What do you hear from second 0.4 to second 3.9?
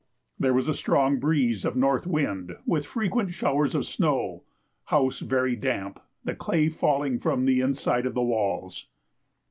was a strong breeze of N. wind, with frequent showers of